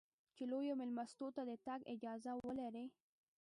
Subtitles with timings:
[0.35, 2.85] چې لویو مېلمستونو ته د تګ اجازه ولرې.